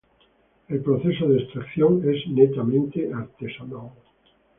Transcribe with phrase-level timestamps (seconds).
[0.69, 3.91] El proceso de extracción es netamente artesanal.